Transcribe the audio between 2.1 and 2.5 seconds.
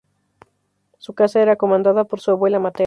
su